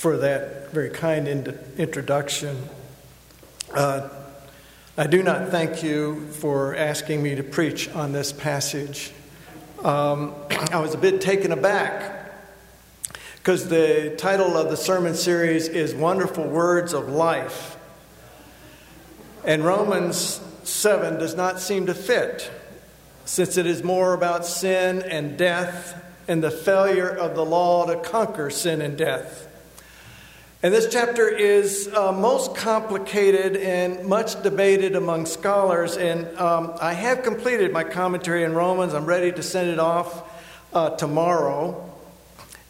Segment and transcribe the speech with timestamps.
[0.00, 2.56] for that very kind in- introduction.
[3.74, 4.08] Uh,
[4.96, 9.12] I do not thank you for asking me to preach on this passage.
[9.84, 10.34] Um,
[10.72, 12.32] I was a bit taken aback
[13.36, 17.76] because the title of the sermon series is Wonderful Words of Life.
[19.44, 22.50] And Romans 7 does not seem to fit,
[23.26, 27.96] since it is more about sin and death and the failure of the law to
[27.96, 29.48] conquer sin and death.
[30.62, 35.96] And this chapter is uh, most complicated and much debated among scholars.
[35.96, 38.92] And um, I have completed my commentary in Romans.
[38.92, 40.22] I'm ready to send it off
[40.74, 41.90] uh, tomorrow.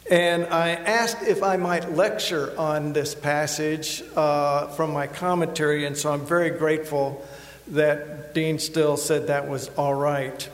[0.08, 5.84] And I asked if I might lecture on this passage uh, from my commentary.
[5.84, 7.26] And so I'm very grateful
[7.72, 10.48] that Dean Still said that was all right.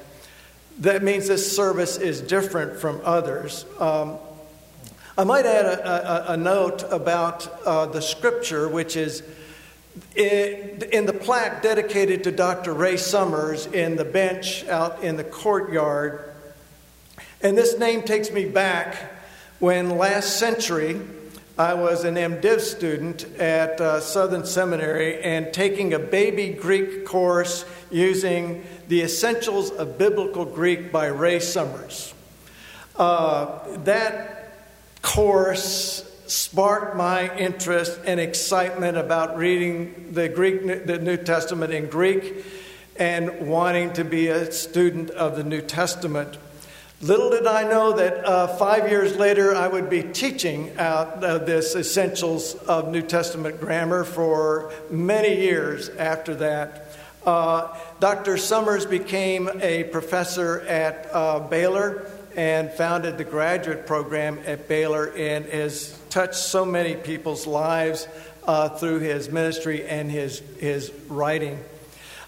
[0.78, 3.66] That means this service is different from others.
[3.78, 4.16] Um,
[5.18, 9.22] I might add a, a, a note about uh, the scripture, which is
[10.14, 12.74] in, the plaque dedicated to Dr.
[12.74, 16.34] Ray Summers in the bench out in the courtyard.
[17.40, 18.96] And this name takes me back
[19.58, 21.00] when last century
[21.56, 27.64] I was an MDiv student at uh, Southern Seminary and taking a baby Greek course
[27.90, 32.12] using the Essentials of Biblical Greek by Ray Summers.
[32.96, 34.35] Uh, that
[35.06, 42.44] course sparked my interest and excitement about reading the Greek, the New Testament in Greek,
[42.96, 46.36] and wanting to be a student of the New Testament.
[47.00, 51.38] Little did I know that uh, five years later I would be teaching out uh,
[51.38, 56.88] this essentials of New Testament grammar for many years after that.
[57.24, 58.36] Uh, Dr.
[58.36, 65.46] Summers became a professor at uh, Baylor and founded the graduate program at Baylor and
[65.46, 68.06] has touched so many people's lives
[68.44, 71.58] uh, through his ministry and his, his writing.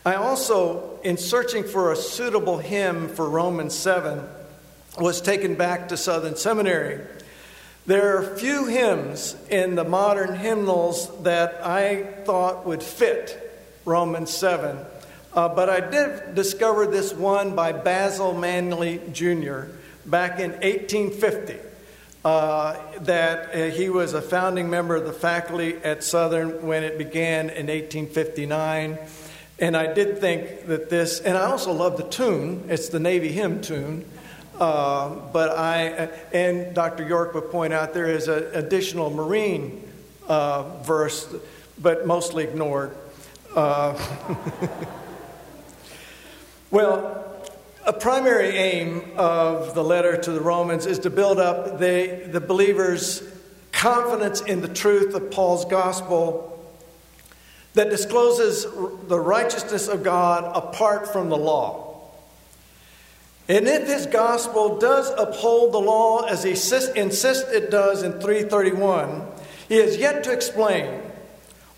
[0.06, 4.26] I also, in searching for a suitable hymn for Romans 7,
[4.98, 7.04] was taken back to Southern Seminary.
[7.84, 14.78] There are few hymns in the modern hymnals that I thought would fit Romans 7.
[15.34, 19.64] Uh, but I did discover this one by Basil Manly Jr
[20.08, 21.56] back in 1850
[22.24, 26.98] uh, that uh, he was a founding member of the faculty at Southern when it
[26.98, 28.98] began in 1859.
[29.60, 33.32] And I did think that this, and I also love the tune, it's the Navy
[33.32, 34.04] hymn tune.
[34.58, 37.06] Uh, but I, and Dr.
[37.06, 39.88] York would point out there is an additional Marine
[40.26, 41.32] uh, verse,
[41.80, 42.96] but mostly ignored.
[43.54, 43.96] Uh,
[46.72, 47.27] well,
[47.88, 52.38] a primary aim of the letter to the Romans is to build up the, the
[52.38, 53.22] believers'
[53.72, 56.54] confidence in the truth of Paul's gospel
[57.72, 62.02] that discloses the righteousness of God apart from the law.
[63.48, 69.22] And if his gospel does uphold the law as he insists it does in 331,
[69.70, 71.00] he has yet to explain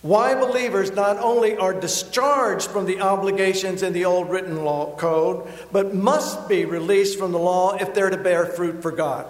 [0.02, 5.46] why believers not only are discharged from the obligations in the old written law code,
[5.70, 9.26] but must be released from the law if they're to bear fruit for God.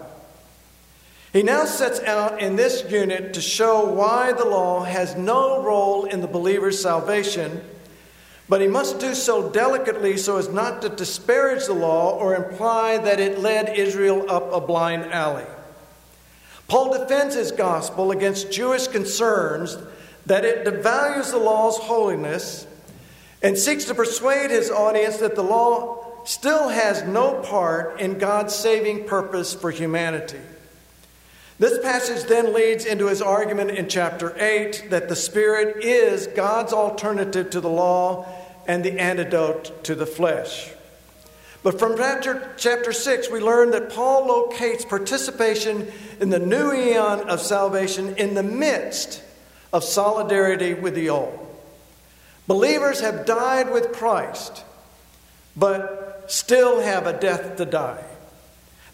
[1.33, 6.05] He now sets out in this unit to show why the law has no role
[6.05, 7.63] in the believer's salvation,
[8.49, 12.99] but he must do so delicately so as not to disparage the law or imply
[12.99, 15.47] that it led Israel up a blind alley.
[16.67, 19.77] Paul defends his gospel against Jewish concerns
[20.27, 22.67] that it devalues the law's holiness
[23.43, 28.55] and seeks to persuade his audience that the law still has no part in God's
[28.55, 30.41] saving purpose for humanity.
[31.59, 36.73] This passage then leads into his argument in chapter 8 that the Spirit is God's
[36.73, 38.27] alternative to the law
[38.67, 40.71] and the antidote to the flesh.
[41.63, 47.29] But from chapter, chapter 6, we learn that Paul locates participation in the new eon
[47.29, 49.23] of salvation in the midst
[49.73, 51.47] of solidarity with the old.
[52.47, 54.65] Believers have died with Christ,
[55.57, 58.05] but still have a death to die.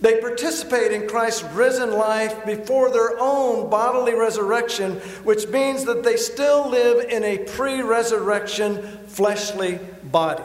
[0.00, 6.16] They participate in Christ's risen life before their own bodily resurrection, which means that they
[6.16, 10.44] still live in a pre resurrection fleshly body.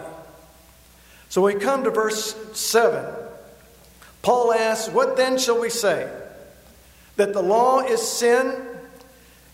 [1.27, 3.05] So we come to verse 7.
[4.21, 6.09] Paul asks, What then shall we say?
[7.17, 8.53] That the law is sin?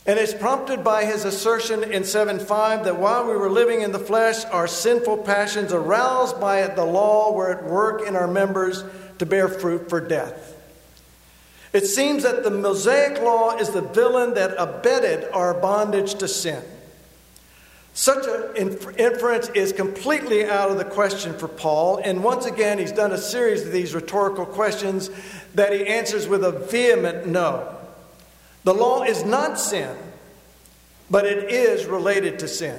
[0.07, 3.99] And it's prompted by his assertion in 7:5 that while we were living in the
[3.99, 8.85] flesh, our sinful passions aroused by the law were at work in our members
[9.19, 10.53] to bear fruit for death.
[11.73, 16.63] It seems that the Mosaic law is the villain that abetted our bondage to sin.
[17.93, 22.91] Such an inference is completely out of the question for Paul, and once again, he's
[22.93, 25.09] done a series of these rhetorical questions
[25.55, 27.76] that he answers with a vehement no.
[28.67, 29.95] The law is not sin,
[31.09, 32.77] but it is related to sin.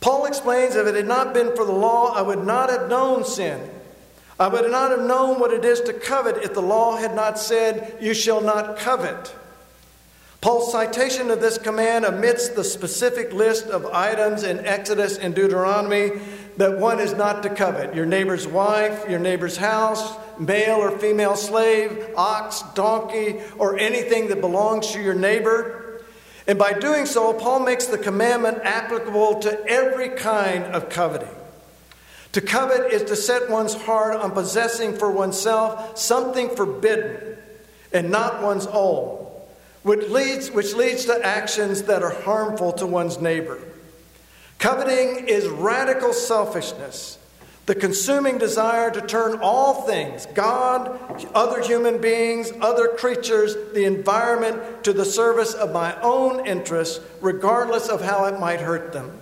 [0.00, 3.26] Paul explains if it had not been for the law, I would not have known
[3.26, 3.60] sin.
[4.40, 7.38] I would not have known what it is to covet if the law had not
[7.38, 9.34] said, You shall not covet.
[10.40, 16.12] Paul's citation of this command amidst the specific list of items in Exodus and Deuteronomy
[16.56, 21.36] that one is not to covet your neighbor's wife, your neighbor's house, male or female
[21.36, 26.02] slave, ox, donkey, or anything that belongs to your neighbor.
[26.46, 31.28] And by doing so, Paul makes the commandment applicable to every kind of coveting.
[32.32, 37.38] To covet is to set one's heart on possessing for oneself something forbidden
[37.92, 39.24] and not one's own,
[39.84, 43.60] which leads, which leads to actions that are harmful to one's neighbor.
[44.58, 47.18] Coveting is radical selfishness,
[47.66, 51.00] the consuming desire to turn all things God,
[51.34, 57.88] other human beings, other creatures, the environment to the service of my own interests, regardless
[57.88, 59.18] of how it might hurt them.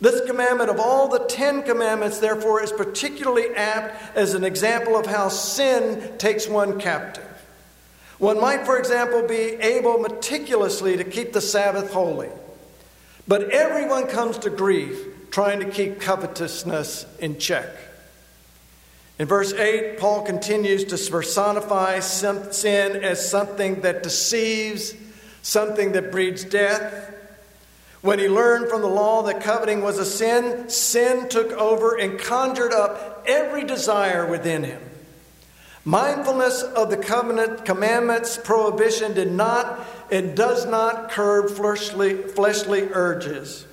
[0.00, 5.06] This commandment of all the Ten Commandments, therefore, is particularly apt as an example of
[5.06, 7.24] how sin takes one captive.
[8.18, 12.30] One might, for example, be able meticulously to keep the Sabbath holy,
[13.28, 17.68] but everyone comes to grief trying to keep covetousness in check.
[19.18, 24.94] In verse 8, Paul continues to personify sin as something that deceives,
[25.42, 27.12] something that breeds death,
[28.00, 32.16] when he learned from the law that coveting was a sin, sin took over and
[32.16, 34.82] conjured up every desire within him.
[35.84, 43.66] Mindfulness of the covenant commandments prohibition did not and does not curb fleshly, fleshly urges.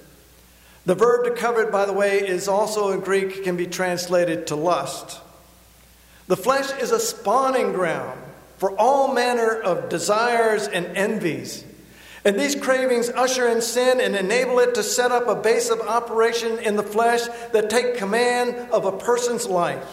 [0.86, 4.56] The verb to covet, by the way, is also in Greek, can be translated to
[4.56, 5.20] lust.
[6.28, 8.20] The flesh is a spawning ground
[8.58, 11.66] for all manner of desires and envies.
[12.24, 15.82] And these cravings usher in sin and enable it to set up a base of
[15.82, 19.84] operation in the flesh that take command of a person's life.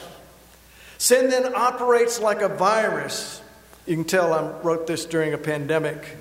[0.99, 3.41] Sin then operates like a virus.
[3.87, 6.17] You can tell I wrote this during a pandemic.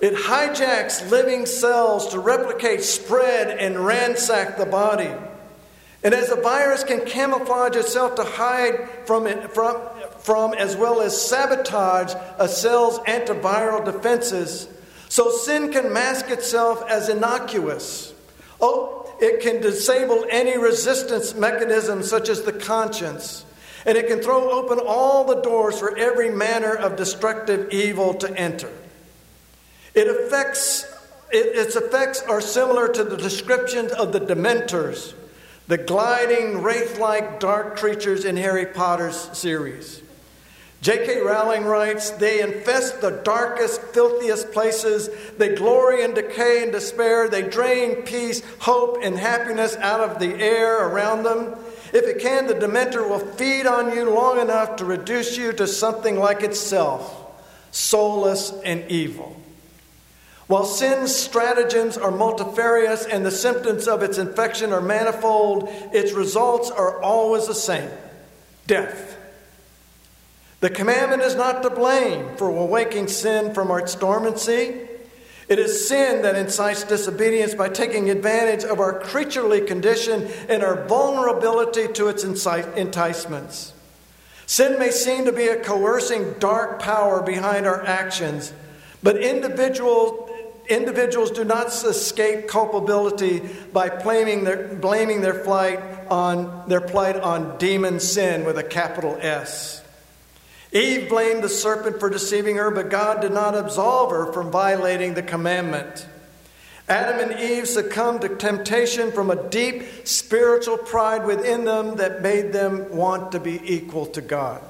[0.00, 5.12] It hijacks living cells to replicate, spread, and ransack the body.
[6.02, 9.76] And as a virus can camouflage itself to hide from, it, from,
[10.20, 14.66] from as well as sabotage a cell's antiviral defenses,
[15.10, 18.14] so sin can mask itself as innocuous.
[18.58, 23.44] Oh, it can disable any resistance mechanism, such as the conscience,
[23.84, 28.34] and it can throw open all the doors for every manner of destructive evil to
[28.34, 28.70] enter.
[29.94, 30.84] It affects,
[31.32, 35.14] it, its effects are similar to the descriptions of the Dementors,
[35.68, 40.02] the gliding, wraith like dark creatures in Harry Potter's series.
[40.82, 41.20] J.K.
[41.20, 45.10] Rowling writes, They infest the darkest, filthiest places.
[45.36, 47.28] They glory in decay and despair.
[47.28, 51.54] They drain peace, hope, and happiness out of the air around them.
[51.92, 55.66] If it can, the Dementor will feed on you long enough to reduce you to
[55.66, 57.16] something like itself
[57.72, 59.39] soulless and evil.
[60.50, 66.72] While sin's stratagems are multifarious and the symptoms of its infection are manifold, its results
[66.72, 67.88] are always the same
[68.66, 69.16] death.
[70.58, 74.88] The commandment is not to blame for awaking sin from its dormancy.
[75.48, 80.84] It is sin that incites disobedience by taking advantage of our creaturely condition and our
[80.88, 83.72] vulnerability to its enticements.
[84.46, 88.52] Sin may seem to be a coercing dark power behind our actions,
[89.00, 90.26] but individual,
[90.70, 97.58] individuals do not escape culpability by blaming their, blaming their, flight on, their plight on
[97.58, 99.82] demon sin with a capital S.
[100.72, 105.14] Eve blamed the serpent for deceiving her, but God did not absolve her from violating
[105.14, 106.06] the commandment.
[106.88, 112.52] Adam and Eve succumbed to temptation from a deep spiritual pride within them that made
[112.52, 114.62] them want to be equal to God.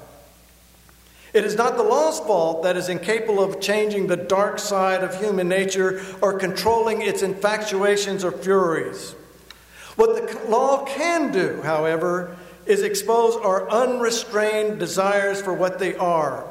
[1.41, 5.19] It is not the law's fault that is incapable of changing the dark side of
[5.19, 9.13] human nature or controlling its infatuations or furies.
[9.97, 16.45] What the law can do, however, is expose our unrestrained desires for what they are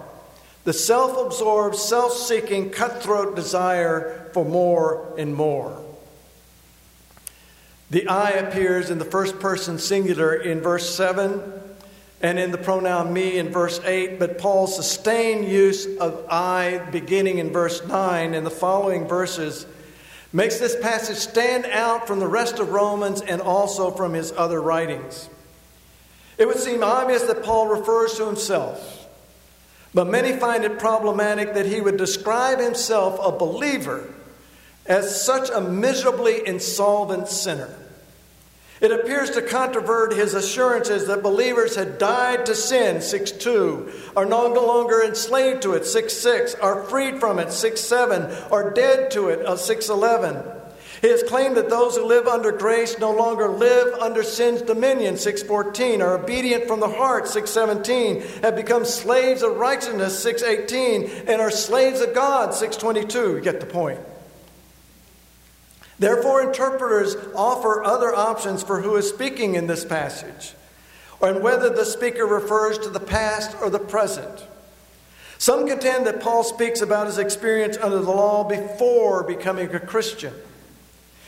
[0.63, 5.79] the self absorbed, self seeking, cutthroat desire for more and more.
[7.91, 11.68] The I appears in the first person singular in verse 7.
[12.21, 17.37] And in the pronoun me in verse 8, but Paul's sustained use of I beginning
[17.37, 19.65] in verse 9 and the following verses
[20.33, 24.61] makes this passage stand out from the rest of Romans and also from his other
[24.61, 25.29] writings.
[26.37, 29.07] It would seem obvious that Paul refers to himself,
[29.93, 34.13] but many find it problematic that he would describe himself, a believer,
[34.85, 37.73] as such a miserably insolvent sinner.
[38.81, 44.25] It appears to controvert his assurances that believers had died to sin, 6 2, are
[44.25, 49.11] no longer enslaved to it, 6 6, are freed from it, 6 7, are dead
[49.11, 50.43] to it, uh, 6 11.
[51.01, 55.17] He has claimed that those who live under grace no longer live under sin's dominion,
[55.17, 61.51] 614, are obedient from the heart, 617, have become slaves of righteousness, 618, and are
[61.51, 63.35] slaves of God, 622.
[63.35, 63.99] You get the point.
[65.99, 70.53] Therefore, interpreters offer other options for who is speaking in this passage,
[71.21, 74.45] and whether the speaker refers to the past or the present.
[75.37, 80.33] Some contend that Paul speaks about his experience under the law before becoming a Christian.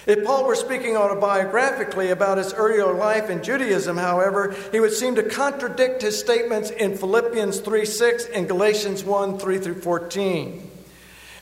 [0.07, 5.15] If Paul were speaking autobiographically about his earlier life in Judaism, however, he would seem
[5.15, 10.70] to contradict his statements in Philippians 3 6 and Galatians 1 3 through 14.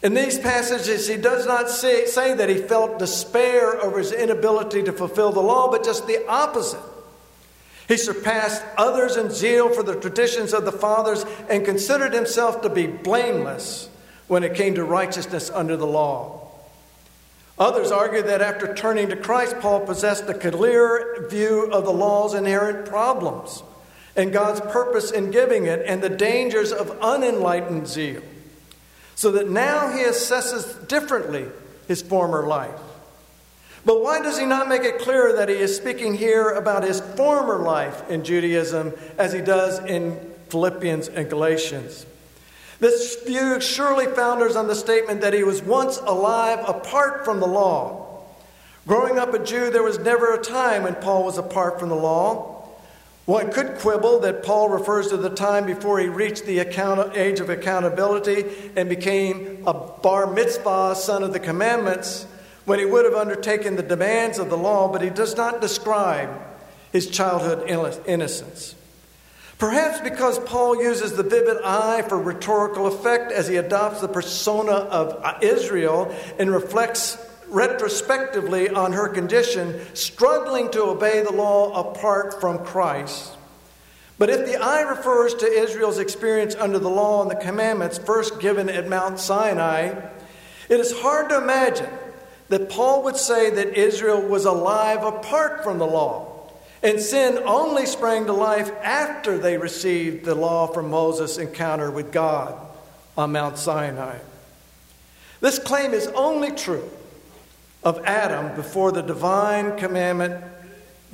[0.02, 4.84] In these passages, he does not say, say, that he felt despair over his inability
[4.84, 6.80] to fulfill the law, but just the opposite.
[7.88, 12.70] He surpassed others in zeal for the traditions of the fathers and considered himself to
[12.70, 13.90] be blameless
[14.28, 16.48] when it came to righteousness under the law.
[17.58, 22.34] Others argue that after turning to Christ, Paul possessed a clear view of the law's
[22.34, 23.64] inherent problems
[24.16, 28.22] and God's purpose in giving it and the dangers of unenlightened zeal
[29.20, 31.46] so that now he assesses differently
[31.90, 32.80] his former life.
[33.84, 37.02] But why does he not make it clear that he is speaking here about his
[37.18, 42.06] former life in Judaism as he does in Philippians and Galatians?
[42.80, 47.48] This view surely founders on the statement that he was once alive apart from the
[47.48, 48.24] law.
[48.88, 51.96] Growing up a Jew, there was never a time when Paul was apart from the
[51.96, 52.59] law.
[53.30, 57.40] One could quibble that Paul refers to the time before he reached the account- age
[57.40, 58.44] of accountability
[58.76, 62.26] and became a bar mitzvah, son of the commandments,
[62.66, 66.32] when he would have undertaken the demands of the law, but he does not describe
[66.92, 67.70] his childhood
[68.08, 68.74] innocence.
[69.60, 74.72] Perhaps because Paul uses the vivid I for rhetorical effect as he adopts the persona
[74.72, 77.16] of uh, Israel and reflects
[77.50, 83.36] retrospectively on her condition, struggling to obey the law apart from Christ.
[84.18, 88.40] But if the I refers to Israel's experience under the law and the commandments first
[88.40, 89.94] given at Mount Sinai,
[90.68, 91.90] it is hard to imagine
[92.50, 96.52] that Paul would say that Israel was alive apart from the law.
[96.84, 102.12] And sin only sprang to life after they received the law from Moses' encounter with
[102.12, 102.56] God
[103.18, 104.20] on Mount Sinai.
[105.42, 106.90] This claim is only true
[107.84, 110.44] of Adam before the divine commandment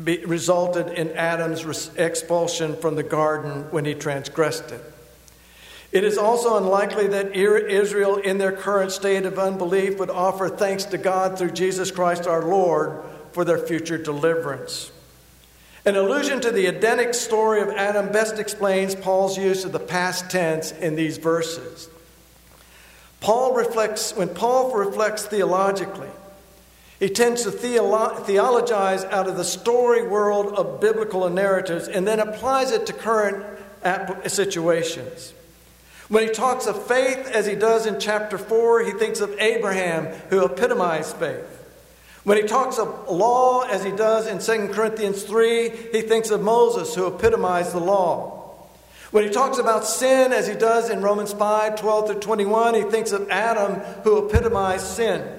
[0.03, 4.81] be, resulted in Adam's expulsion from the garden when he transgressed it.
[5.91, 10.83] It is also unlikely that Israel, in their current state of unbelief, would offer thanks
[10.85, 14.91] to God through Jesus Christ our Lord for their future deliverance.
[15.85, 20.31] An allusion to the Edenic story of Adam best explains Paul's use of the past
[20.31, 21.87] tense in these verses.
[23.21, 26.09] Paul reflects, when Paul reflects theologically,
[26.99, 32.19] he tends to theolo- theologize out of the story world of biblical narratives and then
[32.19, 33.45] applies it to current
[34.27, 35.33] situations.
[36.07, 40.05] When he talks of faith, as he does in chapter 4, he thinks of Abraham,
[40.29, 41.51] who epitomized faith.
[42.23, 46.41] When he talks of law, as he does in 2 Corinthians 3, he thinks of
[46.41, 48.35] Moses, who epitomized the law.
[49.11, 52.81] When he talks about sin, as he does in Romans 5 12 through 21, he
[52.83, 55.34] thinks of Adam, who epitomized sin.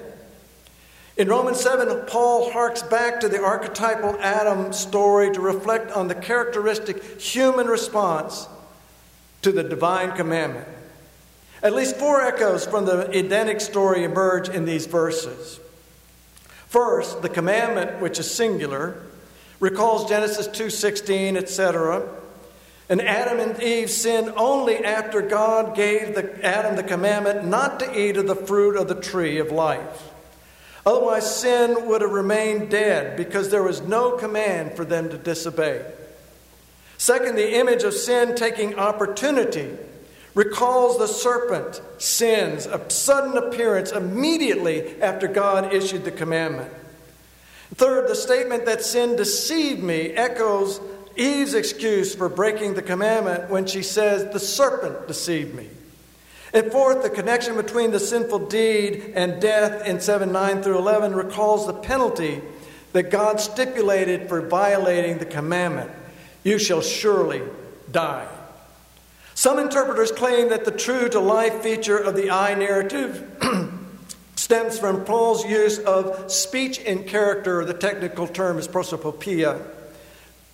[1.17, 6.15] In Romans 7, Paul harks back to the archetypal Adam story to reflect on the
[6.15, 8.47] characteristic human response
[9.41, 10.67] to the divine commandment.
[11.63, 15.59] At least four echoes from the Edenic story emerge in these verses.
[16.67, 19.01] First, the commandment, which is singular,
[19.59, 22.03] recalls Genesis 2:16, etc.
[22.89, 27.99] And Adam and Eve sinned only after God gave the, Adam the commandment not to
[27.99, 30.13] eat of the fruit of the tree of life.
[30.87, 35.85] Otherwise, sin would have remained dead because there was no command for them to disobey.
[36.97, 39.69] Second, the image of sin taking opportunity
[40.33, 46.71] recalls the serpent sin's a sudden appearance immediately after God issued the commandment.
[47.75, 50.79] Third, the statement that sin deceived me echoes
[51.17, 55.67] Eve's excuse for breaking the commandment when she says, The serpent deceived me.
[56.53, 61.13] And fourth, the connection between the sinful deed and death in 7 9 through 11
[61.13, 62.41] recalls the penalty
[62.93, 65.91] that God stipulated for violating the commandment
[66.43, 67.41] you shall surely
[67.91, 68.27] die.
[69.33, 73.29] Some interpreters claim that the true to life feature of the I narrative
[74.35, 79.61] stems from Paul's use of speech in character, the technical term is prosopopoeia.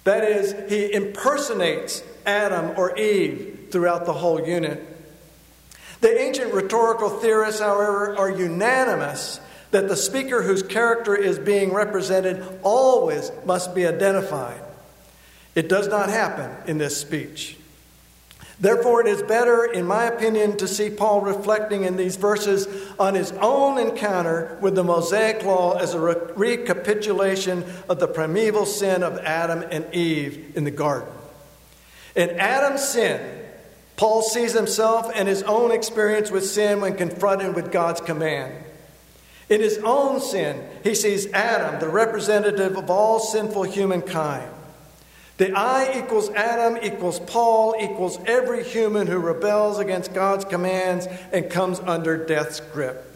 [0.03, 4.92] That is, he impersonates Adam or Eve throughout the whole unit.
[6.03, 9.39] The ancient rhetorical theorists, however, are unanimous
[9.71, 14.59] that the speaker whose character is being represented always must be identified.
[15.55, 17.55] It does not happen in this speech.
[18.59, 22.67] Therefore, it is better, in my opinion, to see Paul reflecting in these verses
[22.99, 28.65] on his own encounter with the Mosaic Law as a re- recapitulation of the primeval
[28.65, 31.07] sin of Adam and Eve in the garden.
[32.13, 33.42] In Adam's sin,
[33.95, 38.53] Paul sees himself and his own experience with sin when confronted with God's command.
[39.49, 44.49] In his own sin, he sees Adam, the representative of all sinful humankind.
[45.37, 51.49] The I equals Adam equals Paul equals every human who rebels against God's commands and
[51.49, 53.12] comes under death's grip.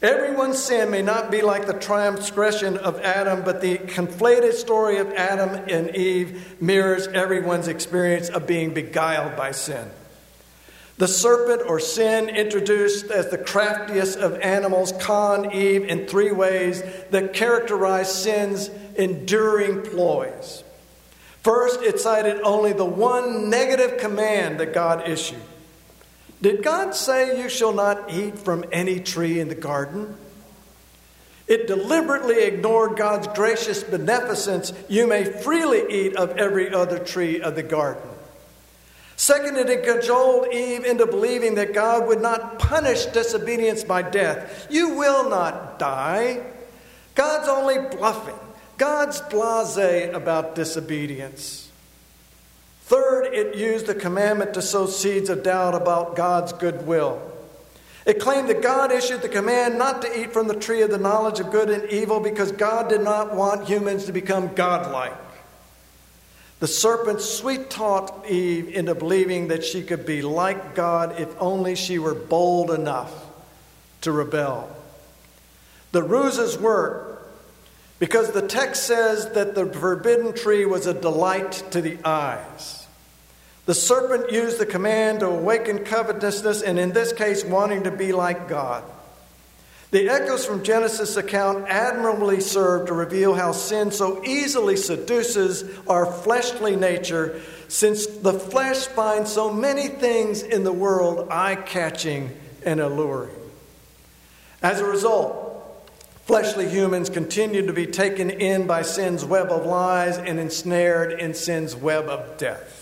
[0.00, 5.12] Everyone's sin may not be like the transgression of Adam, but the conflated story of
[5.14, 9.90] Adam and Eve mirrors everyone's experience of being beguiled by sin.
[10.98, 16.82] The serpent or sin, introduced as the craftiest of animals, conned Eve in three ways
[17.10, 20.62] that characterize sin's enduring ploys.
[21.42, 25.42] First, it cited only the one negative command that God issued.
[26.40, 30.16] Did God say, You shall not eat from any tree in the garden?
[31.48, 34.72] It deliberately ignored God's gracious beneficence.
[34.88, 38.02] You may freely eat of every other tree of the garden.
[39.16, 44.68] Second, it cajoled Eve into believing that God would not punish disobedience by death.
[44.70, 46.40] You will not die.
[47.16, 48.38] God's only bluffing.
[48.76, 51.67] God's blase about disobedience.
[53.38, 57.22] It used the commandment to sow seeds of doubt about God's goodwill.
[58.04, 60.98] It claimed that God issued the command not to eat from the tree of the
[60.98, 65.14] knowledge of good and evil because God did not want humans to become godlike.
[66.58, 71.76] The serpent sweet talked Eve into believing that she could be like God if only
[71.76, 73.12] she were bold enough
[74.00, 74.74] to rebel.
[75.92, 77.22] The ruses worked
[78.00, 82.77] because the text says that the forbidden tree was a delight to the eyes.
[83.68, 88.12] The serpent used the command to awaken covetousness, and in this case, wanting to be
[88.12, 88.82] like God.
[89.90, 96.06] The echoes from Genesis' account admirably serve to reveal how sin so easily seduces our
[96.06, 102.80] fleshly nature, since the flesh finds so many things in the world eye catching and
[102.80, 103.36] alluring.
[104.62, 105.44] As a result,
[106.24, 111.34] Fleshly humans continue to be taken in by sin's web of lies and ensnared in
[111.34, 112.77] sin's web of death.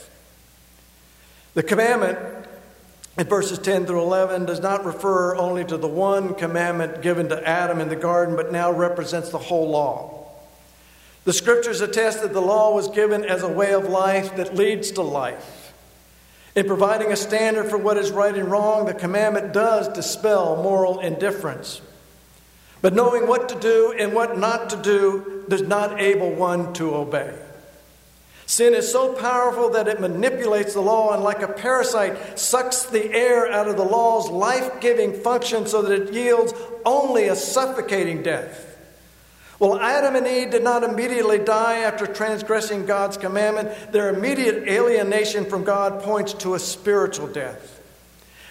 [1.56, 2.18] The commandment
[3.16, 7.48] in verses 10 through 11 does not refer only to the one commandment given to
[7.48, 10.28] Adam in the garden, but now represents the whole law.
[11.24, 14.90] The scriptures attest that the law was given as a way of life that leads
[14.92, 15.72] to life.
[16.54, 21.00] In providing a standard for what is right and wrong, the commandment does dispel moral
[21.00, 21.80] indifference.
[22.82, 26.94] But knowing what to do and what not to do does not able one to
[26.94, 27.34] obey.
[28.46, 33.12] Sin is so powerful that it manipulates the law and, like a parasite, sucks the
[33.12, 36.54] air out of the law's life giving function so that it yields
[36.84, 38.78] only a suffocating death.
[39.58, 43.90] Well, Adam and Eve did not immediately die after transgressing God's commandment.
[43.90, 47.80] Their immediate alienation from God points to a spiritual death.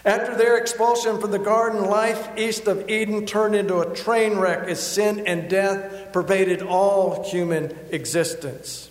[0.04, 4.68] After their expulsion from the garden, life east of Eden turned into a train wreck
[4.68, 8.90] as sin and death pervaded all human existence.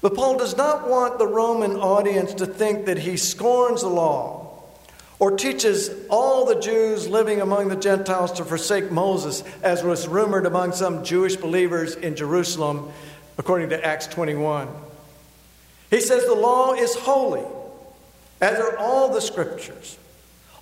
[0.00, 4.62] But Paul does not want the Roman audience to think that he scorns the law
[5.18, 10.46] or teaches all the Jews living among the Gentiles to forsake Moses, as was rumored
[10.46, 12.92] among some Jewish believers in Jerusalem,
[13.36, 14.68] according to Acts 21.
[15.90, 17.44] He says the law is holy
[18.40, 19.98] as are all the scriptures.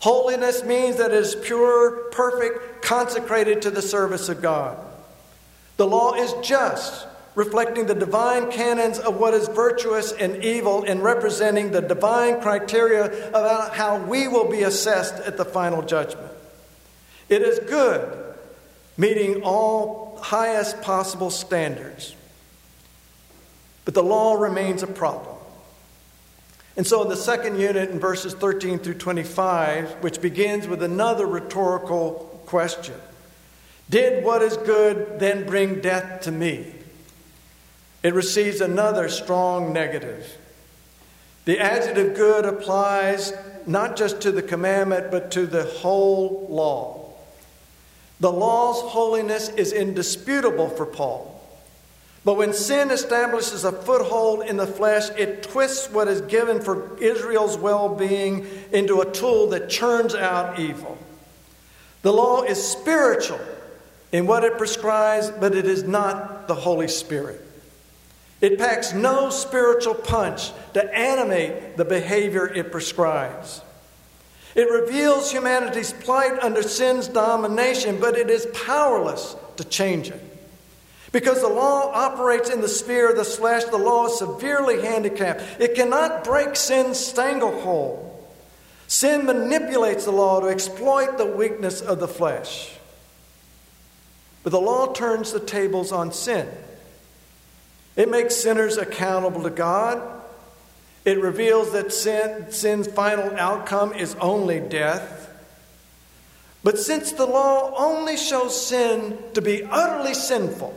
[0.01, 4.79] Holiness means that it is pure, perfect, consecrated to the service of God.
[5.77, 11.05] The law is just, reflecting the divine canons of what is virtuous and evil and
[11.05, 16.33] representing the divine criteria about how we will be assessed at the final judgment.
[17.29, 18.35] It is good,
[18.97, 22.15] meeting all highest possible standards.
[23.85, 25.37] but the law remains a problem.
[26.77, 31.27] And so, in the second unit, in verses 13 through 25, which begins with another
[31.27, 32.97] rhetorical question
[33.89, 36.76] Did what is good then bring death to me?
[38.07, 40.39] It receives another strong negative.
[41.45, 43.33] The adjective good applies
[43.67, 47.11] not just to the commandment, but to the whole law.
[48.21, 51.45] The law's holiness is indisputable for Paul.
[52.25, 56.97] But when sin establishes a foothold in the flesh, it twists what is given for
[56.99, 60.97] Israel's well being into a tool that churns out evil.
[62.03, 63.41] The law is spiritual
[64.13, 67.43] in what it prescribes, but it is not the Holy Spirit.
[68.41, 73.63] It packs no spiritual punch to animate the behavior it prescribes.
[74.55, 80.23] It reveals humanity's plight under sin's domination, but it is powerless to change it.
[81.13, 85.43] Because the law operates in the sphere of the flesh, the law is severely handicapped.
[85.59, 88.03] It cannot break sin's stranglehold.
[88.87, 92.77] Sin manipulates the law to exploit the weakness of the flesh.
[94.43, 96.49] But the law turns the tables on sin.
[97.97, 100.03] It makes sinners accountable to God.
[101.05, 105.31] It reveals that sin, sin's final outcome is only death.
[106.63, 110.75] But since the law only shows sin to be utterly sinful,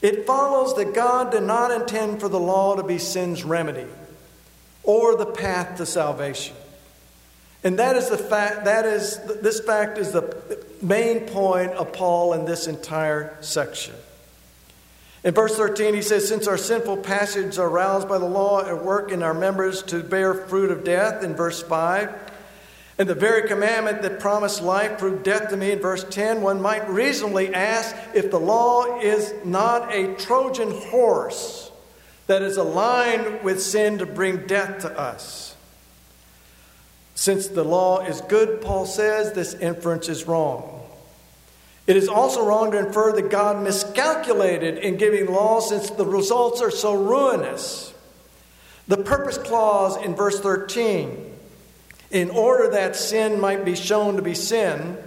[0.00, 3.86] it follows that God did not intend for the law to be sin's remedy
[4.82, 6.56] or the path to salvation.
[7.62, 12.32] And that is the fact that is this fact is the main point of Paul
[12.32, 13.94] in this entire section.
[15.22, 18.82] In verse 13, he says, Since our sinful passions are aroused by the law at
[18.84, 22.30] work in our members to bear fruit of death, in verse 5,
[22.98, 26.60] and the very commandment that promised life proved death to me in verse 10, one
[26.60, 31.70] might reasonably ask if the law is not a Trojan horse
[32.26, 35.56] that is aligned with sin to bring death to us.
[37.14, 40.79] Since the law is good, Paul says, this inference is wrong.
[41.90, 46.62] It is also wrong to infer that God miscalculated in giving law since the results
[46.62, 47.92] are so ruinous.
[48.86, 51.36] The purpose clause in verse 13,
[52.12, 54.98] in order that sin might be shown to be sin,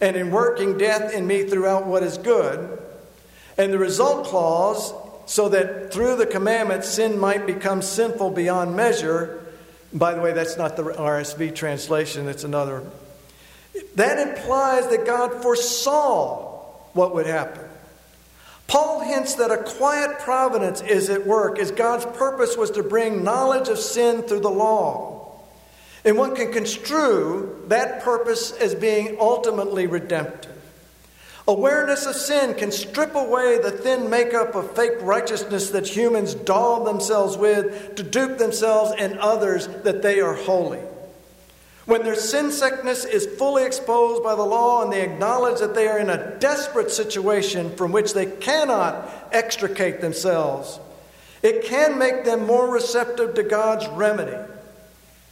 [0.00, 2.80] and in working death in me throughout what is good,
[3.58, 4.94] and the result clause,
[5.26, 9.44] so that through the commandment sin might become sinful beyond measure.
[9.92, 12.82] By the way, that's not the RSV translation, it's another
[13.94, 16.60] that implies that God foresaw
[16.92, 17.64] what would happen.
[18.66, 23.22] Paul hints that a quiet providence is at work as God's purpose was to bring
[23.22, 25.34] knowledge of sin through the law.
[26.04, 30.50] And one can construe that purpose as being ultimately redemptive.
[31.46, 36.84] Awareness of sin can strip away the thin makeup of fake righteousness that humans doll
[36.84, 40.80] themselves with to dupe themselves and others that they are holy.
[41.84, 45.88] When their sin sickness is fully exposed by the law and they acknowledge that they
[45.88, 50.78] are in a desperate situation from which they cannot extricate themselves,
[51.42, 54.36] it can make them more receptive to God's remedy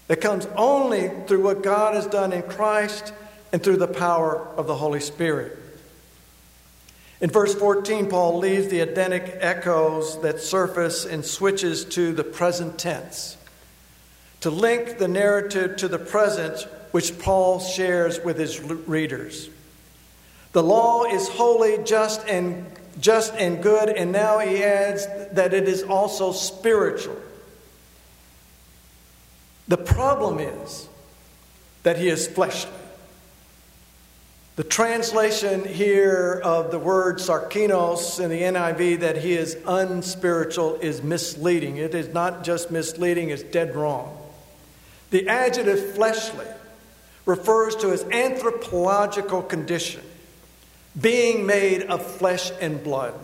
[0.08, 3.12] that comes only through what God has done in Christ
[3.52, 5.56] and through the power of the Holy Spirit.
[7.20, 12.76] In verse 14, Paul leaves the Edenic echoes that surface and switches to the present
[12.76, 13.36] tense
[14.40, 19.48] to link the narrative to the present, which Paul shares with his readers.
[20.52, 22.66] The law is holy, just and
[23.00, 27.16] just and good, and now he adds that it is also spiritual.
[29.68, 30.88] The problem is
[31.84, 32.72] that he is fleshly.
[34.56, 41.02] The translation here of the word sarkinos in the NIV that he is unspiritual is
[41.02, 41.76] misleading.
[41.76, 44.19] It is not just misleading, it's dead wrong.
[45.10, 46.46] The adjective fleshly
[47.26, 50.02] refers to his anthropological condition,
[51.00, 53.14] being made of flesh and blood.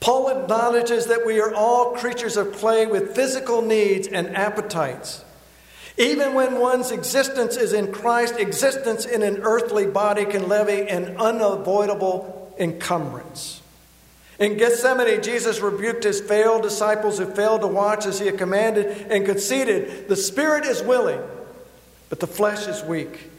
[0.00, 5.24] Paul acknowledges that we are all creatures of clay with physical needs and appetites.
[5.96, 11.16] Even when one's existence is in Christ, existence in an earthly body can levy an
[11.16, 13.57] unavoidable encumbrance.
[14.38, 18.86] In Gethsemane, Jesus rebuked his failed disciples who failed to watch as he had commanded
[19.10, 21.20] and conceded, The spirit is willing,
[22.08, 23.30] but the flesh is weak.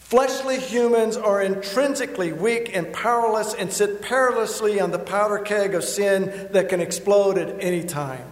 [0.00, 5.84] Fleshly humans are intrinsically weak and powerless and sit perilously on the powder keg of
[5.84, 8.24] sin that can explode at any time.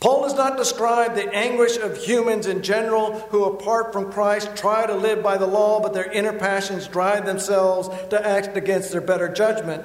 [0.00, 4.86] Paul does not describe the anguish of humans in general who, apart from Christ, try
[4.86, 9.00] to live by the law, but their inner passions drive themselves to act against their
[9.00, 9.84] better judgment.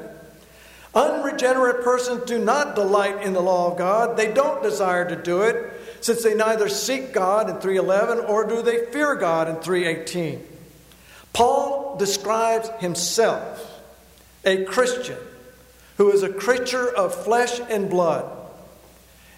[0.94, 4.18] Unregenerate persons do not delight in the law of God.
[4.18, 8.62] They don't desire to do it, since they neither seek God in 311 or do
[8.62, 10.44] they fear God in 318.
[11.34, 13.82] Paul describes himself,
[14.44, 15.18] a Christian,
[15.98, 18.30] who is a creature of flesh and blood.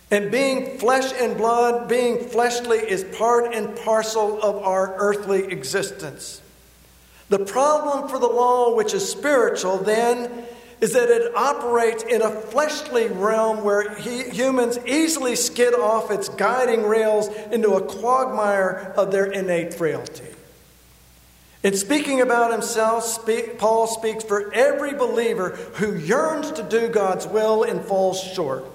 [0.10, 6.42] And being flesh and blood, being fleshly, is part and parcel of our earthly existence.
[7.30, 10.46] The problem for the law, which is spiritual, then,
[10.84, 16.28] is that it operates in a fleshly realm where he, humans easily skid off its
[16.28, 20.28] guiding rails into a quagmire of their innate frailty.
[21.63, 27.28] In speaking about himself, speak, Paul speaks for every believer who yearns to do God's
[27.28, 28.65] will and falls short.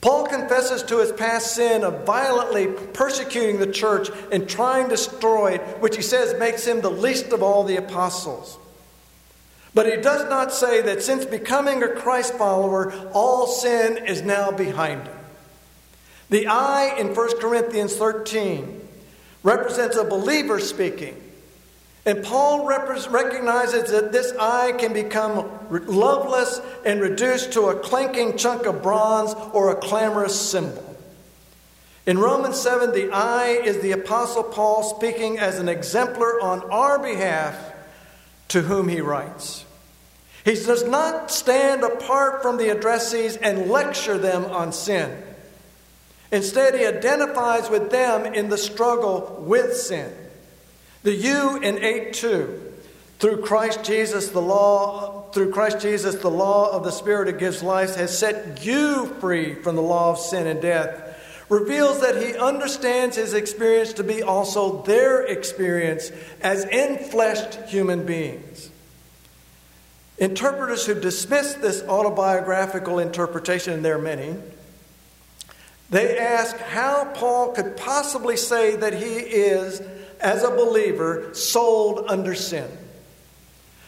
[0.00, 5.54] Paul confesses to his past sin of violently persecuting the church and trying to destroy
[5.54, 8.56] it, which he says makes him the least of all the apostles.
[9.74, 14.50] But he does not say that since becoming a Christ follower, all sin is now
[14.50, 15.16] behind him.
[16.28, 18.88] The I in 1 Corinthians 13
[19.42, 21.16] represents a believer speaking.
[22.04, 28.66] And Paul recognizes that this I can become loveless and reduced to a clanking chunk
[28.66, 30.96] of bronze or a clamorous cymbal.
[32.04, 36.98] In Romans 7, the I is the Apostle Paul speaking as an exemplar on our
[36.98, 37.56] behalf
[38.48, 39.61] to whom he writes.
[40.44, 45.22] He does not stand apart from the addressees and lecture them on sin.
[46.32, 50.12] Instead, he identifies with them in the struggle with sin.
[51.02, 52.72] The you in 8 2.
[53.18, 57.62] Through Christ Jesus, the law, through Christ Jesus, the law of the Spirit that gives
[57.62, 61.44] life has set you free from the law of sin and death.
[61.48, 68.71] Reveals that he understands his experience to be also their experience as enfleshed human beings.
[70.18, 74.36] Interpreters who dismiss this autobiographical interpretation, and there are many,
[75.90, 79.82] they ask how Paul could possibly say that he is,
[80.20, 82.70] as a believer, sold under sin.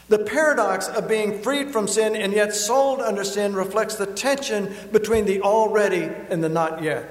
[0.07, 4.75] The paradox of being freed from sin and yet sold under sin reflects the tension
[4.91, 7.09] between the already and the not yet.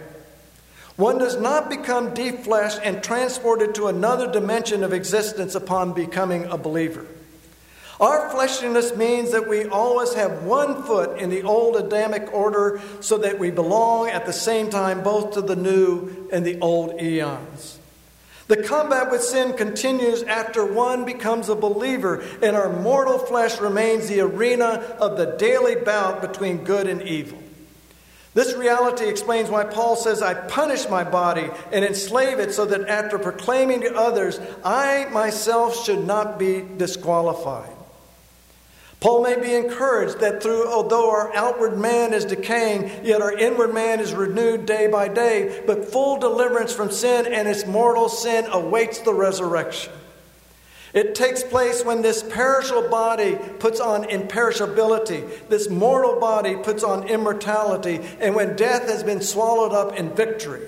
[0.96, 6.56] One does not become defleshed and transported to another dimension of existence upon becoming a
[6.56, 7.04] believer.
[8.00, 13.18] Our fleshliness means that we always have one foot in the old Adamic order so
[13.18, 17.78] that we belong at the same time both to the new and the old eons.
[18.46, 24.08] The combat with sin continues after one becomes a believer, and our mortal flesh remains
[24.08, 27.38] the arena of the daily bout between good and evil.
[28.34, 32.88] This reality explains why Paul says, I punish my body and enslave it so that
[32.88, 37.73] after proclaiming to others, I myself should not be disqualified.
[39.04, 43.74] Paul may be encouraged that through, although our outward man is decaying, yet our inward
[43.74, 48.46] man is renewed day by day, but full deliverance from sin and its mortal sin
[48.50, 49.92] awaits the resurrection.
[50.94, 57.06] It takes place when this perishable body puts on imperishability, this mortal body puts on
[57.06, 60.66] immortality, and when death has been swallowed up in victory.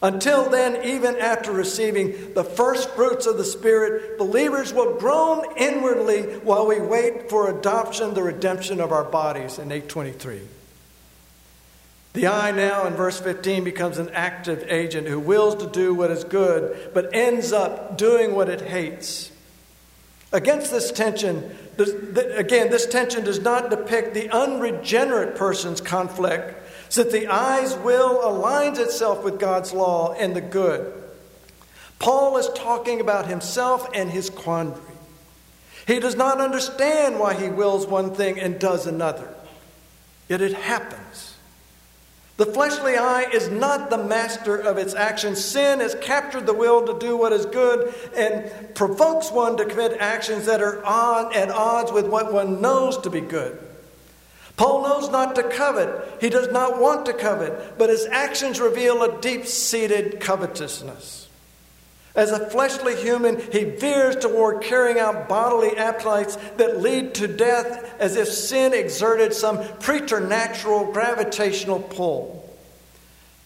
[0.00, 6.22] Until then, even after receiving the first fruits of the Spirit, believers will groan inwardly
[6.38, 10.40] while we wait for adoption, the redemption of our bodies in 823.
[12.12, 16.10] The I now in verse 15 becomes an active agent who wills to do what
[16.10, 19.32] is good, but ends up doing what it hates.
[20.32, 26.54] Against this tension, again, this tension does not depict the unregenerate person's conflict
[26.88, 30.92] so that the I's will aligns itself with God's law and the good.
[31.98, 34.82] Paul is talking about himself and his quandary.
[35.86, 39.34] He does not understand why he wills one thing and does another.
[40.28, 41.34] Yet it happens.
[42.36, 45.44] The fleshly I is not the master of its actions.
[45.44, 49.96] Sin has captured the will to do what is good and provokes one to commit
[49.98, 53.58] actions that are on, at odds with what one knows to be good.
[54.58, 56.20] Paul knows not to covet.
[56.20, 61.28] He does not want to covet, but his actions reveal a deep seated covetousness.
[62.16, 67.94] As a fleshly human, he veers toward carrying out bodily appetites that lead to death
[68.00, 72.52] as if sin exerted some preternatural gravitational pull.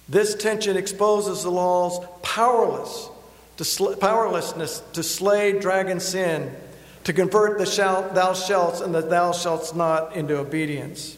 [0.09, 3.11] This tension exposes the law's powerless
[3.59, 6.57] to sl- powerlessness to slay dragon sin
[7.05, 11.17] to convert the shall, thou shalt and the thou shalt not into obedience.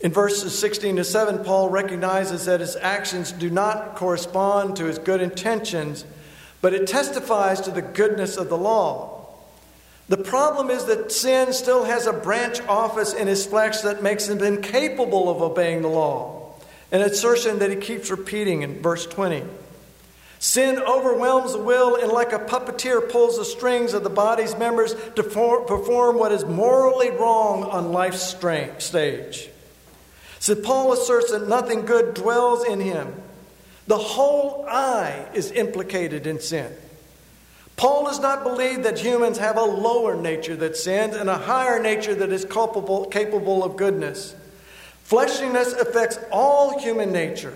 [0.00, 4.98] In verses 16 to 7, Paul recognizes that his actions do not correspond to his
[4.98, 6.04] good intentions,
[6.60, 9.28] but it testifies to the goodness of the law.
[10.08, 14.28] The problem is that sin still has a branch office in his flesh that makes
[14.28, 16.52] him incapable of obeying the law.
[16.90, 19.44] An assertion that he keeps repeating in verse 20.
[20.42, 24.96] Sin overwhelms the will and, like a puppeteer, pulls the strings of the body's members
[25.14, 29.48] to for- perform what is morally wrong on life's stage.
[30.40, 33.14] So, Paul asserts that nothing good dwells in him.
[33.86, 36.72] The whole I is implicated in sin.
[37.76, 41.80] Paul does not believe that humans have a lower nature that sins and a higher
[41.80, 44.34] nature that is culpable, capable of goodness.
[45.08, 47.54] Fleshiness affects all human nature.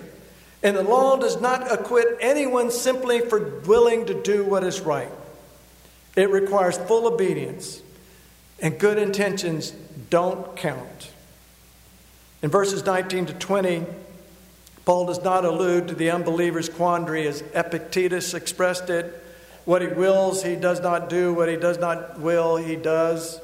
[0.67, 5.13] And the law does not acquit anyone simply for willing to do what is right.
[6.17, 7.81] It requires full obedience,
[8.61, 9.71] and good intentions
[10.11, 11.13] don't count.
[12.43, 13.87] In verses 19 to 20,
[14.85, 19.25] Paul does not allude to the unbeliever's quandary as Epictetus expressed it.
[19.67, 21.33] What he wills, he does not do.
[21.33, 23.41] What he does not will, he does.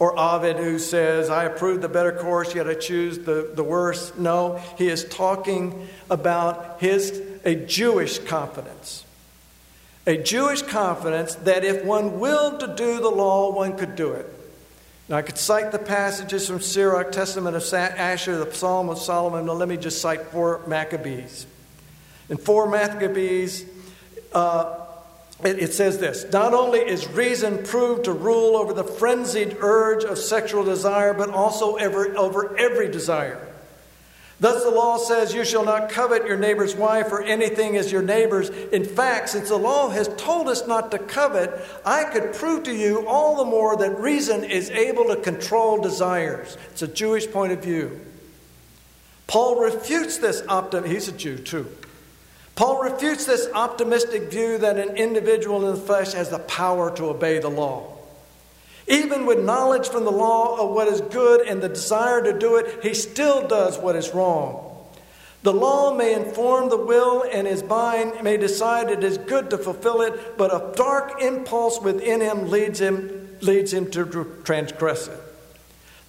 [0.00, 4.12] Or Ovid, who says, I approve the better course, yet I choose the, the worse.
[4.16, 9.04] No, he is talking about his, a Jewish confidence.
[10.06, 14.26] A Jewish confidence that if one willed to do the law, one could do it.
[15.10, 19.44] Now, I could cite the passages from Sirach, Testament of Asher, the Psalm of Solomon.
[19.44, 21.46] Now, let me just cite four Maccabees.
[22.30, 23.66] In four Maccabees,
[24.32, 24.79] uh,
[25.44, 30.18] it, says this Not only is reason proved to rule over the frenzied urge of
[30.18, 33.46] sexual desire, but also over every desire.
[34.40, 38.00] Thus, the law says, You shall not covet your neighbor's wife or anything as your
[38.00, 38.48] neighbor's.
[38.48, 41.50] In fact, since the law has told us not to covet,
[41.84, 46.56] I could prove to you all the more that reason is able to control desires.
[46.70, 48.00] It's a Jewish point of view.
[49.26, 50.90] Paul refutes this optimism.
[50.90, 51.70] He's a Jew too.
[52.60, 57.04] Paul refutes this optimistic view that an individual in the flesh has the power to
[57.06, 57.96] obey the law.
[58.86, 62.56] Even with knowledge from the law of what is good and the desire to do
[62.56, 64.76] it, he still does what is wrong.
[65.42, 69.56] The law may inform the will, and his mind may decide it is good to
[69.56, 75.29] fulfill it, but a dark impulse within him leads him, leads him to transgress it.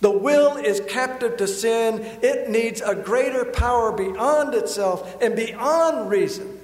[0.02, 2.02] The will is captive to sin.
[2.22, 6.60] It needs a greater power beyond itself and beyond reason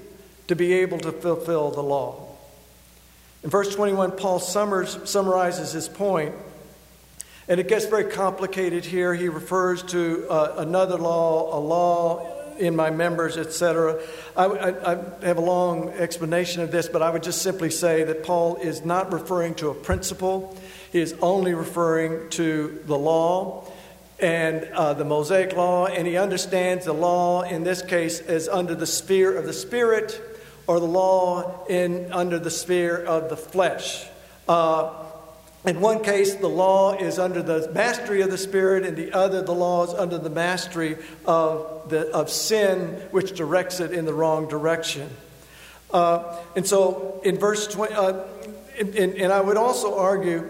[0.47, 2.27] to be able to fulfill the law.
[3.43, 6.33] In verse 21, Paul summarizes his point,
[7.47, 9.13] and it gets very complicated here.
[9.13, 14.01] He refers to uh, another law, a law in my members, etc.
[14.35, 18.03] I, I, I, have a long explanation of this, but I would just simply say
[18.03, 20.57] that Paul is not referring to a principle.
[20.93, 23.71] Is only referring to the law
[24.19, 28.73] and uh, the Mosaic law, and he understands the law in this case as under
[28.73, 30.21] the sphere of the Spirit
[30.65, 34.07] or the law in under the sphere of the flesh.
[34.47, 35.05] Uh,
[35.65, 39.41] in one case, the law is under the mastery of the Spirit, and the other,
[39.41, 44.13] the law is under the mastery of, the, of sin, which directs it in the
[44.13, 45.09] wrong direction.
[45.91, 48.23] Uh, and so, in verse 20, uh,
[48.79, 50.49] and, and, I would also argue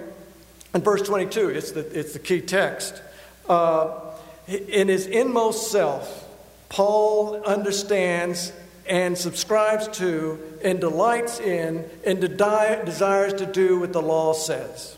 [0.73, 3.01] in verse 22, it's the, it's the key text.
[3.47, 3.99] Uh,
[4.47, 6.25] in his inmost self,
[6.69, 8.51] Paul understands
[8.87, 14.95] and subscribes to and delights in and de- desires to do what the law says.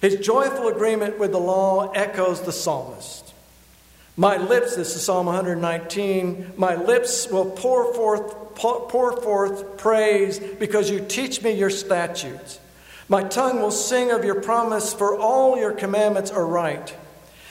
[0.00, 3.34] His joyful agreement with the law echoes the psalmist.
[4.16, 10.90] My lips, this is Psalm 119, my lips will pour forth, pour forth praise because
[10.90, 12.58] you teach me your statutes.
[13.10, 16.96] My tongue will sing of your promise, for all your commandments are right.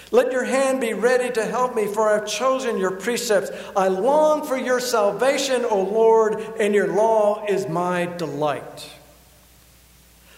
[0.10, 3.52] Let your hand be ready to help me, for I have chosen your precepts.
[3.76, 8.90] I long for your salvation, O Lord, and your law is my delight.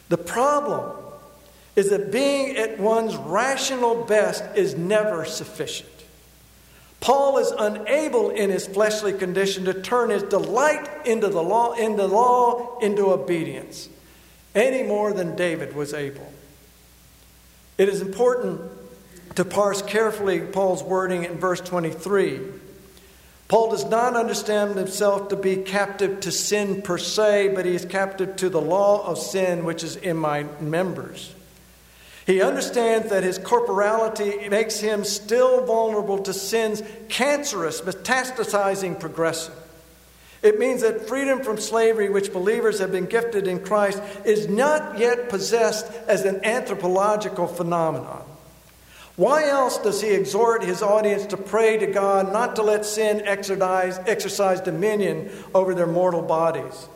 [0.10, 0.98] The problem
[1.76, 5.88] is that being at one's rational best is never sufficient.
[7.00, 12.08] Paul is unable in his fleshly condition to turn his delight into the law, into
[12.08, 13.88] law, into obedience,
[14.54, 16.32] any more than David was able.
[17.78, 18.62] It is important
[19.36, 22.40] to parse carefully Paul's wording in verse 23.
[23.48, 27.86] Paul does not understand himself to be captive to sin per se, but he is
[27.86, 31.34] captive to the law of sin which is in my members.
[32.26, 39.54] He understands that his corporality makes him still vulnerable to sin's cancerous, metastasizing progression.
[40.42, 44.98] It means that freedom from slavery, which believers have been gifted in Christ, is not
[44.98, 48.24] yet possessed as an anthropological phenomenon.
[49.18, 53.22] Why else does he exhort his audience to pray to God not to let sin
[53.26, 56.88] exercise, exercise dominion over their mortal bodies,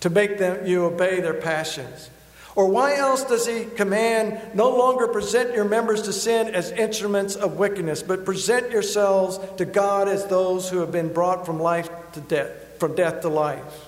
[0.00, 2.10] to make them you obey their passions?
[2.56, 7.36] Or why else does he command, no longer present your members to sin as instruments
[7.36, 11.88] of wickedness, but present yourselves to God as those who have been brought from life
[12.12, 13.86] to death, from death to life?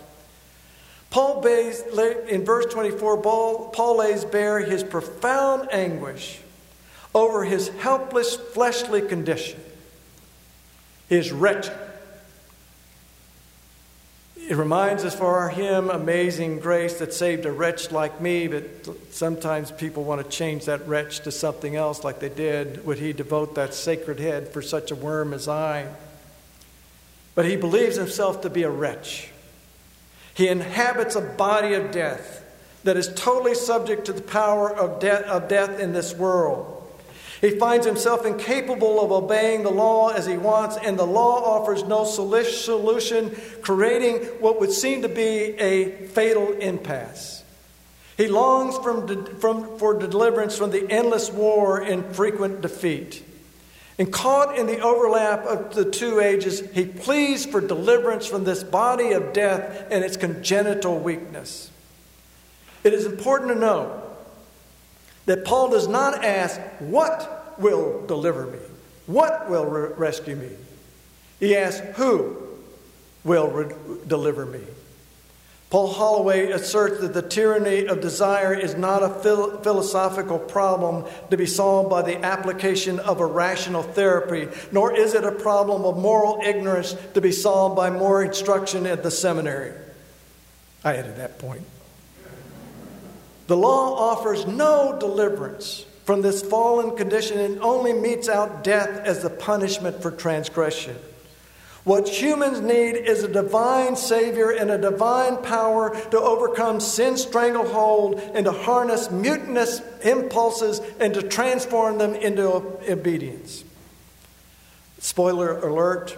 [1.11, 1.82] Paul lays,
[2.28, 6.40] in verse 24, Paul, lays bare his profound anguish
[7.14, 9.61] over his helpless fleshly condition,
[11.09, 11.76] his wretched
[14.49, 18.64] it reminds us for our hymn, Amazing Grace, that saved a wretch like me, but
[19.11, 22.84] sometimes people want to change that wretch to something else like they did.
[22.84, 25.86] Would he devote that sacred head for such a worm as I?
[27.34, 29.30] But he believes himself to be a wretch.
[30.34, 32.44] He inhabits a body of death
[32.84, 36.78] that is totally subject to the power of, de- of death in this world.
[37.40, 41.82] He finds himself incapable of obeying the law as he wants, and the law offers
[41.82, 47.42] no solution, creating what would seem to be a fatal impasse.
[48.16, 53.24] He longs from, from, for deliverance from the endless war and frequent defeat.
[53.99, 58.64] And caught in the overlap of the two ages, he pleads for deliverance from this
[58.64, 61.70] body of death and its congenital weakness.
[62.84, 64.03] It is important to note
[65.26, 68.59] that Paul does not ask, What will deliver me?
[69.07, 70.51] What will re- rescue me?
[71.38, 72.36] He asks, Who
[73.24, 73.74] will re-
[74.07, 74.61] deliver me?
[75.72, 81.36] Paul Holloway asserts that the tyranny of desire is not a phil- philosophical problem to
[81.38, 85.96] be solved by the application of a rational therapy, nor is it a problem of
[85.96, 89.72] moral ignorance to be solved by more instruction at the seminary.
[90.84, 91.64] I added that point.
[93.46, 99.22] The law offers no deliverance from this fallen condition and only metes out death as
[99.22, 100.98] the punishment for transgression.
[101.84, 108.20] What humans need is a divine Savior and a divine power to overcome sin's stranglehold
[108.34, 112.48] and to harness mutinous impulses and to transform them into
[112.88, 113.64] obedience.
[114.98, 116.16] Spoiler alert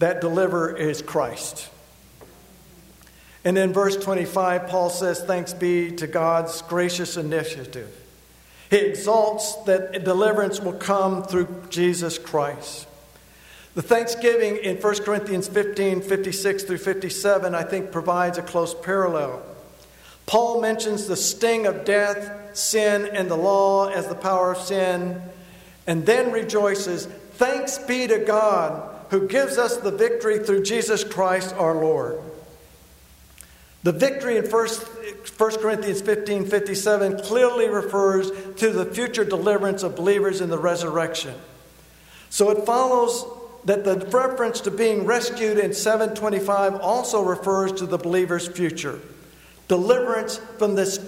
[0.00, 1.70] that deliverer is Christ.
[3.42, 7.90] And in verse 25, Paul says, Thanks be to God's gracious initiative.
[8.68, 12.86] He exalts that deliverance will come through Jesus Christ.
[13.74, 19.42] The thanksgiving in 1 Corinthians 15 56 through 57, I think, provides a close parallel.
[20.26, 25.20] Paul mentions the sting of death, sin, and the law as the power of sin,
[25.86, 31.54] and then rejoices, Thanks be to God who gives us the victory through Jesus Christ
[31.56, 32.18] our Lord.
[33.82, 34.68] The victory in 1,
[35.36, 41.34] 1 Corinthians 15 57 clearly refers to the future deliverance of believers in the resurrection.
[42.30, 43.26] So it follows
[43.64, 49.00] that the reference to being rescued in 725 also refers to the believer's future
[49.66, 50.98] deliverance from this,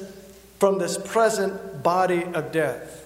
[0.58, 3.02] from this present body of death.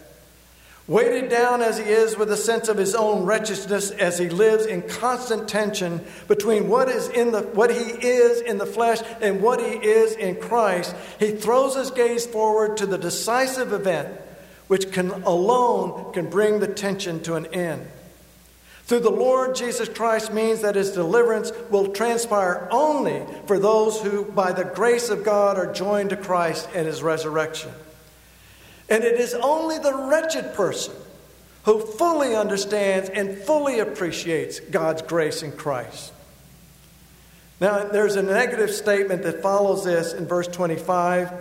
[0.87, 4.67] Weighted down as he is with a sense of his own wretchedness as he lives
[4.67, 9.41] in constant tension between what, is in the, what he is in the flesh and
[9.41, 14.21] what he is in Christ, he throws his gaze forward to the decisive event
[14.67, 17.87] which can alone can bring the tension to an end.
[18.91, 24.25] Through the Lord Jesus Christ means that his deliverance will transpire only for those who,
[24.25, 27.71] by the grace of God, are joined to Christ at his resurrection.
[28.89, 30.93] And it is only the wretched person
[31.67, 36.13] who fully understands and fully appreciates God's grace in Christ.
[37.61, 41.33] Now, there's a negative statement that follows this in verse 25.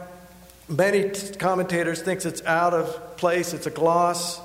[0.67, 4.39] Many commentators think it's out of place, it's a gloss.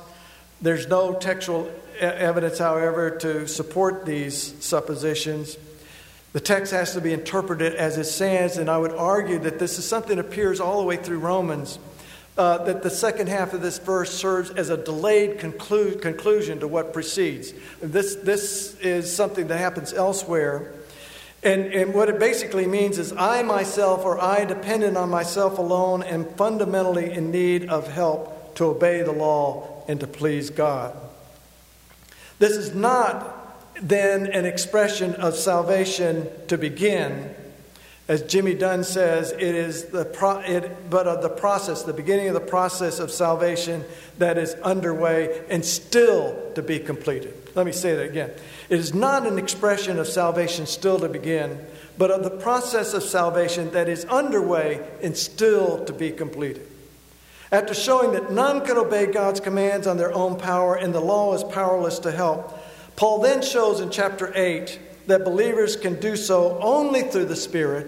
[0.63, 5.57] There's no textual evidence, however, to support these suppositions.
[6.33, 9.79] The text has to be interpreted as it stands, and I would argue that this
[9.79, 11.79] is something that appears all the way through Romans
[12.37, 16.69] uh, that the second half of this verse serves as a delayed conclu- conclusion to
[16.69, 17.55] what precedes.
[17.81, 20.73] This, this is something that happens elsewhere.
[21.43, 26.03] And, and what it basically means is I myself or I, dependent on myself alone,
[26.03, 30.97] am fundamentally in need of help to obey the law and to please God.
[32.39, 33.41] This is not
[33.81, 37.35] then an expression of salvation to begin
[38.07, 42.29] as Jimmy Dunn says, it is the pro- it, but of the process, the beginning
[42.29, 43.83] of the process of salvation
[44.19, 47.35] that is underway and still to be completed.
[47.55, 48.31] Let me say that again.
[48.69, 51.65] It is not an expression of salvation still to begin,
[51.97, 56.69] but of the process of salvation that is underway and still to be completed.
[57.55, 61.35] After showing that none can obey God's commands on their own power and the law
[61.35, 62.53] is powerless to help,
[62.97, 67.87] Paul then shows in chapter 8 that believers can do so only through the Spirit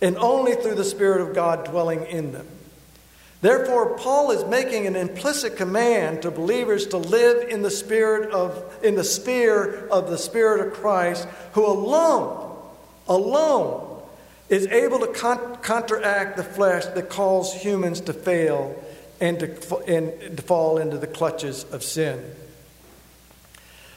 [0.00, 2.46] and only through the Spirit of God dwelling in them.
[3.40, 8.62] Therefore, Paul is making an implicit command to believers to live in the spirit of
[8.80, 12.56] in the sphere of the Spirit of Christ, who alone,
[13.08, 14.04] alone,
[14.48, 18.80] is able to con- counteract the flesh that calls humans to fail
[19.20, 22.34] and to, and to fall into the clutches of sin.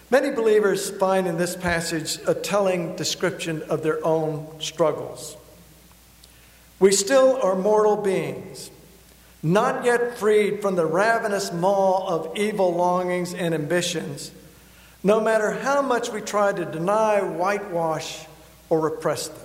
[0.09, 5.35] Many believers find in this passage a telling description of their own struggles.
[6.79, 8.69] We still are mortal beings,
[9.41, 14.31] not yet freed from the ravenous maw of evil longings and ambitions,
[15.03, 18.25] no matter how much we try to deny, whitewash,
[18.69, 19.39] or repress them.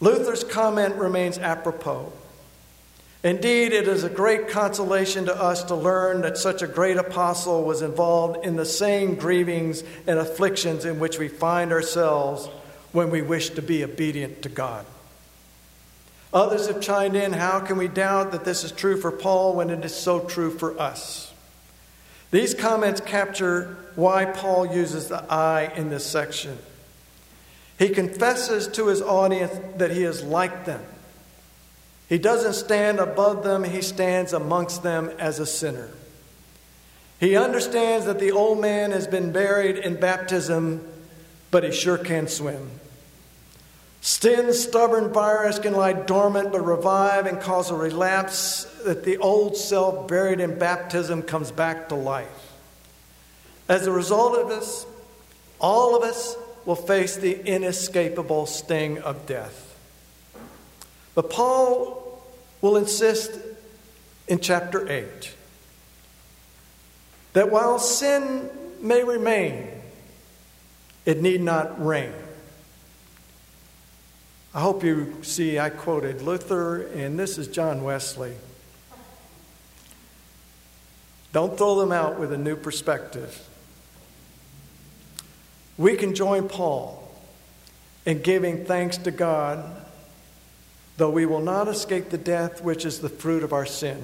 [0.00, 2.12] Luther's comment remains apropos.
[3.26, 7.64] Indeed, it is a great consolation to us to learn that such a great apostle
[7.64, 12.46] was involved in the same grievings and afflictions in which we find ourselves
[12.92, 14.86] when we wish to be obedient to God.
[16.32, 19.70] Others have chimed in how can we doubt that this is true for Paul when
[19.70, 21.34] it is so true for us?
[22.30, 26.58] These comments capture why Paul uses the I in this section.
[27.76, 30.84] He confesses to his audience that he is like them
[32.08, 35.90] he doesn't stand above them, he stands amongst them as a sinner.
[37.18, 40.86] He understands that the old man has been buried in baptism,
[41.50, 42.70] but he sure can swim.
[44.02, 49.56] Sin's stubborn virus can lie dormant but revive and cause a relapse that the old
[49.56, 52.28] self buried in baptism comes back to life.
[53.68, 54.86] As a result of this,
[55.58, 59.65] all of us will face the inescapable sting of death.
[61.16, 62.22] But Paul
[62.60, 63.32] will insist
[64.28, 65.34] in chapter 8
[67.32, 68.50] that while sin
[68.80, 69.66] may remain,
[71.06, 72.12] it need not reign.
[74.54, 78.34] I hope you see I quoted Luther, and this is John Wesley.
[81.32, 83.46] Don't throw them out with a new perspective.
[85.78, 87.10] We can join Paul
[88.04, 89.75] in giving thanks to God
[90.96, 94.02] though we will not escape the death which is the fruit of our sin,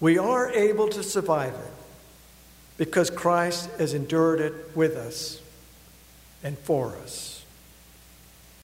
[0.00, 1.72] we are able to survive it
[2.76, 5.40] because Christ has endured it with us
[6.42, 7.33] and for us.